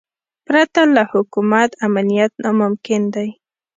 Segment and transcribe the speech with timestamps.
[0.45, 3.29] پرته له حکومت امنیت ناممکن دی.